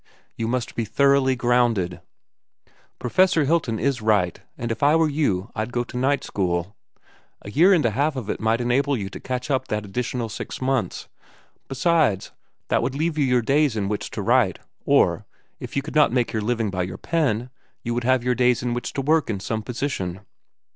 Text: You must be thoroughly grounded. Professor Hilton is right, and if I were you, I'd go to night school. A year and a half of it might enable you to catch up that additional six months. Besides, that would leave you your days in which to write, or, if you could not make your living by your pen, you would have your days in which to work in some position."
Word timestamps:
You 0.35 0.47
must 0.47 0.73
be 0.73 0.83
thoroughly 0.83 1.35
grounded. 1.35 2.01
Professor 2.97 3.43
Hilton 3.45 3.77
is 3.77 4.01
right, 4.01 4.41
and 4.57 4.71
if 4.71 4.81
I 4.81 4.95
were 4.95 5.07
you, 5.07 5.51
I'd 5.53 5.71
go 5.71 5.83
to 5.83 5.95
night 5.95 6.23
school. 6.23 6.75
A 7.43 7.51
year 7.51 7.71
and 7.71 7.85
a 7.85 7.91
half 7.91 8.15
of 8.15 8.27
it 8.27 8.39
might 8.39 8.61
enable 8.61 8.97
you 8.97 9.09
to 9.11 9.19
catch 9.19 9.51
up 9.51 9.67
that 9.67 9.85
additional 9.85 10.27
six 10.27 10.59
months. 10.59 11.07
Besides, 11.67 12.31
that 12.69 12.81
would 12.81 12.95
leave 12.95 13.15
you 13.19 13.25
your 13.25 13.43
days 13.43 13.75
in 13.77 13.89
which 13.89 14.09
to 14.09 14.23
write, 14.23 14.57
or, 14.85 15.27
if 15.59 15.75
you 15.75 15.83
could 15.83 15.93
not 15.93 16.11
make 16.11 16.33
your 16.33 16.41
living 16.41 16.71
by 16.71 16.81
your 16.81 16.97
pen, 16.97 17.51
you 17.83 17.93
would 17.93 18.03
have 18.03 18.23
your 18.23 18.33
days 18.33 18.63
in 18.63 18.73
which 18.73 18.93
to 18.93 19.03
work 19.03 19.29
in 19.29 19.39
some 19.39 19.61
position." 19.61 20.21